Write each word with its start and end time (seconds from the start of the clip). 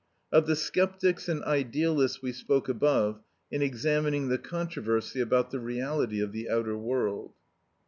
Of 0.31 0.47
the 0.47 0.55
Sceptics 0.55 1.29
and 1.29 1.43
Idealists 1.43 2.23
we 2.23 2.31
spoke 2.31 2.67
above, 2.67 3.21
in 3.51 3.61
examining 3.61 4.29
the 4.29 4.39
controversy 4.39 5.21
about 5.21 5.51
the 5.51 5.59
reality 5.59 6.21
of 6.21 6.31
the 6.31 6.49
outer 6.49 6.75
world. 6.75 7.33